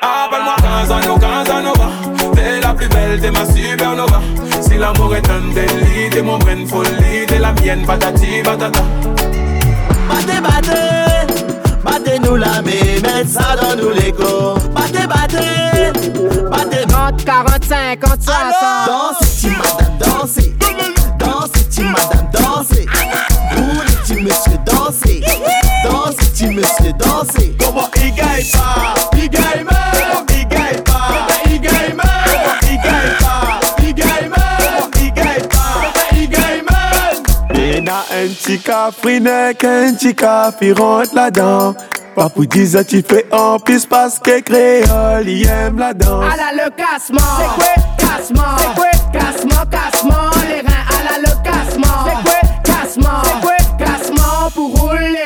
[0.02, 1.90] Appelle-moi Casano Casanova,
[2.70, 4.22] la plus belle, t'es ma supernova.
[4.62, 8.84] Si l'amour est un délit, t'es mon bonne folie, t'es la mienne, patati patata.
[10.08, 11.34] Battez, battez,
[11.84, 12.62] battez-nous la
[13.26, 14.56] ça dans nous l'écho.
[14.76, 15.91] Battez, battez,
[16.50, 16.86] battez.
[16.88, 18.30] 30, 45, 50, 60.
[18.88, 20.56] Dansez, madame, dansez.
[21.20, 22.86] Dansez, madame, dansez.
[25.84, 26.48] Dansez.
[26.50, 27.56] Monsieur, dansez.
[27.60, 29.69] Comment il gagne pas, il gagne
[38.48, 41.76] Il a un capi rentre là-dedans.
[42.16, 46.26] Papou disait tu fais en plus parce que créole, il aime la danse.
[46.34, 47.20] À la le cassement.
[47.38, 47.74] C'est quoi?
[47.98, 48.57] Cassement?
[48.57, 48.91] C'est quoi?
[49.14, 50.30] Cassement, cassement?
[50.48, 52.06] Les reins à la le cassement.
[52.06, 52.40] C'est quoi?
[52.64, 53.22] Cassement?
[53.24, 53.57] C'est quoi?
[53.78, 55.19] Cassement pour rouler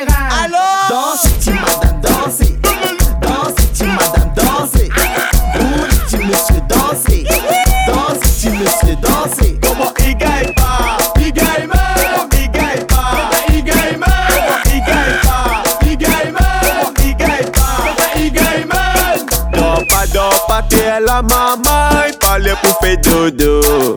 [20.62, 23.94] t'es la maman, il parlait pour faire dodo.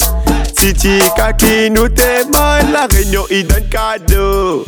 [0.58, 4.66] Si tu kaki nous témoigne, la réunion il donne cadeau.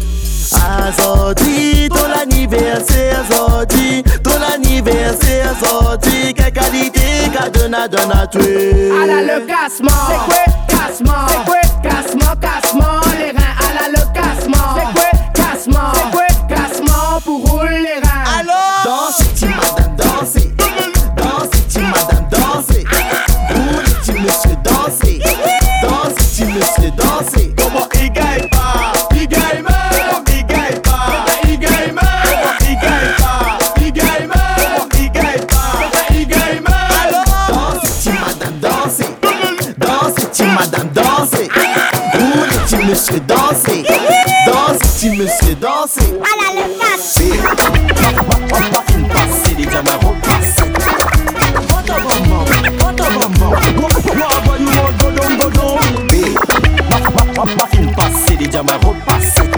[0.54, 8.92] Azodi, ton anniversaire, Zodi, ton anniversaire, Zodi, quelle qualité qu'a donné, donne à tuer.
[8.92, 9.90] À la le cassement.
[10.08, 11.28] C'est quoi cassement?
[11.28, 13.09] C'est quoi cassement, cassement?
[41.32, 41.50] Madame, dansez.
[42.14, 43.84] Vous les petits messieurs, dansez.
[44.46, 46.14] Dansez, ti monsieur, dansez.
[46.22, 46.70] À la le.
[49.10, 50.64] Passer les repasser.
[51.56, 52.08] Go go
[58.16, 59.50] passer les repasser.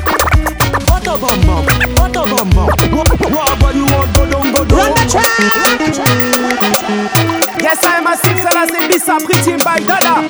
[4.54, 4.82] Go go.
[7.62, 10.28] Yes, I'm a six and I say this a pretty by Dada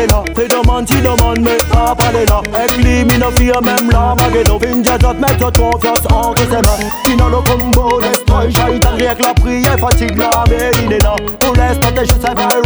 [0.00, 0.24] si papa est là.
[0.34, 2.40] Fais demande si demande mais papa est là.
[2.74, 7.28] Élimine fille même là Maguedo Fin jazz mets ta confiance en que c'est mal Sinon
[7.28, 8.96] le combo destroy Shaitan.
[8.96, 11.16] Rien que la prière fatigue là Mais il est là.
[11.40, 12.64] Pour l'instant t'es juste un virus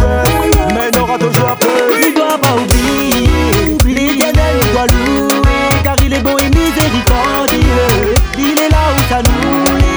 [0.74, 5.82] Mais n'aura toujours plus Il doit pas oublier L'éternel doit louer.
[5.82, 8.14] Car il est bon et miséricordieux.
[8.38, 9.93] Il est là où ça nous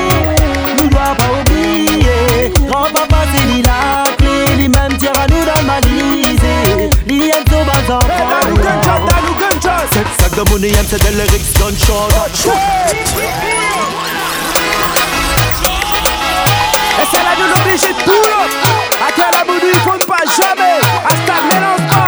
[10.38, 12.14] the money and to the lyrics done short.
[17.00, 18.52] Et celle-là nous l'oblige de pull up.
[19.08, 20.80] À toi la monnaie, il faut pas jamais.
[21.06, 22.07] À ce mélange.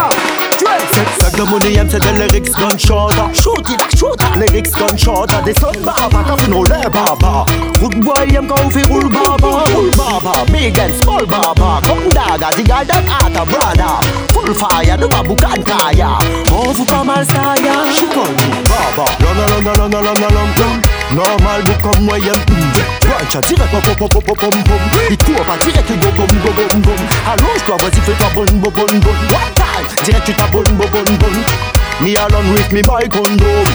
[1.39, 3.31] The money I'm said lyrics gone shorter.
[3.31, 5.39] Shoot it, shoot it, lyrics gone shorter.
[5.39, 7.47] They son baba, kaffin och bar.
[7.79, 12.51] Good boy I'm going for rule baba Rule baba, big and small baba Come daga,
[12.51, 14.03] the girl that at a brother.
[14.35, 16.19] Full fire, du babu kan taya
[16.51, 20.81] Over pa mal staya She call me baba Lona, lona, lona, lona, lona, lona
[21.15, 24.79] Normal, du kom moi, jeg mm, Brancha direct, pom pom pom pom pom pom.
[25.09, 26.91] Il court pas direct, go bom go bom
[27.27, 31.17] Allonge-toi, vas-y fais ta bonne bonne bonne One time, direct tu ta bonne bonne bonne
[31.17, 33.65] bonne Me alone with me by condom.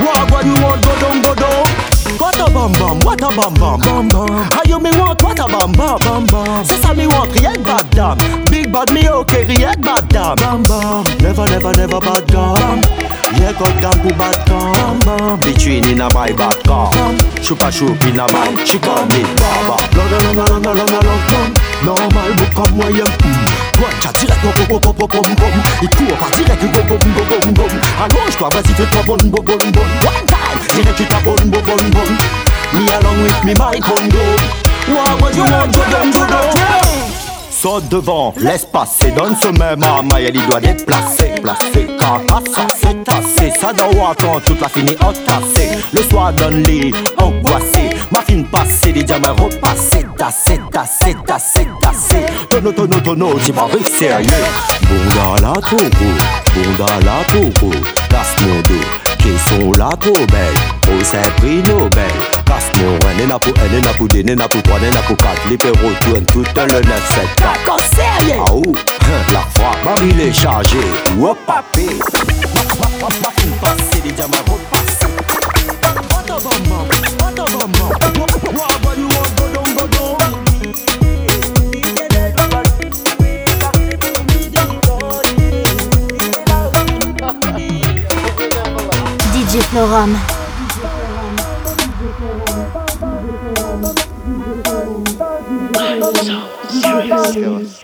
[0.00, 1.64] What, what you want, go down, go down.
[2.18, 3.80] What a bam bam, what a bam bam.
[3.80, 4.28] Bam bam.
[4.52, 5.98] How you me want, what a bam bam.
[6.00, 6.64] Bam bam.
[6.64, 11.04] Ça me want, que bad damn Big bad me okay, que bad damn Bam bam,
[11.22, 12.80] never never never bad damn
[13.38, 16.90] Yeah, got down to bad damn Bam Between in a my bad car
[17.40, 19.76] Chupa chup in a my She call me Baba.
[19.96, 21.54] Long long long long long long long
[21.84, 25.48] Normal, mais comme moyen Toi, Branche direct, go go go go go go
[25.80, 27.64] It go over direct, go go go go go
[28.04, 32.16] Allonge-toi, vas-y fais-toi bonne, go bonne bonne One time, direct tu t'abonnes, go bonne bonne
[32.74, 34.20] Me along with me my condo
[34.86, 37.09] Why would you want to go go go
[37.60, 42.66] Saute devant, laisse passer, donne ce même à Maya, il doit déplacer, placer, caca, ça
[42.80, 48.22] c'est assez, ça doit quand toute la fini entassée, le soir donne les angoissé, ma
[48.22, 54.26] fine passée, les diamants repassés, tassé, tassé, tassé, tassé, tonneau, tonneau, tonneau, tu m'as sérieux,
[54.88, 57.70] bon dans la tour, bon dans la tour,
[58.08, 60.54] place mon dos, qui sont la trop belle,
[60.88, 62.10] oh c'est prix Nobel,
[62.44, 65.48] casse mon un nena pour un nena pour deux nena pour trois nena pour quatre,
[65.48, 68.42] les perros tournent tout le 9, 7, 4, encore sérieux.
[68.46, 68.74] Ah ou,
[69.32, 70.78] la frappe, ma ville est chargée.
[71.16, 71.86] Wop papé.
[73.42, 74.00] Repassés
[76.18, 76.86] Otobombo,
[77.26, 77.86] otobombo
[78.52, 79.39] Wagwa you want
[89.50, 90.14] DJ Florum.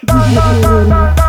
[0.07, 1.26] Why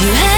[0.00, 0.37] you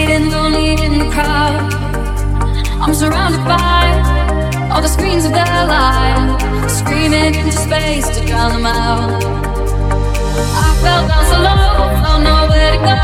[0.00, 1.54] fading, lonely in the crowd.
[2.82, 3.84] I'm surrounded by
[4.72, 9.22] all the screens of their lives, screaming into space to drown them out.
[10.62, 13.02] I fell down so low, found nowhere to go,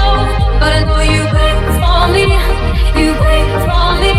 [0.61, 2.27] but I know you wait for me,
[3.01, 4.15] you wait for me.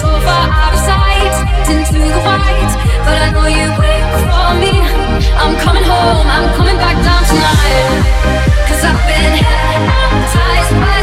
[0.00, 1.34] So far out of sight,
[1.72, 2.72] into the white,
[3.06, 4.74] but I know you wait for me.
[5.42, 7.86] I'm coming home, I'm coming back down tonight,
[8.70, 11.01] i I've been hypnotized by